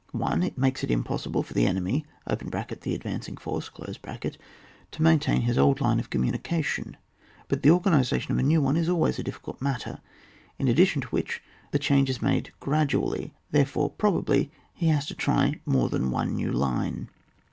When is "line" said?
5.79-5.99, 16.51-17.07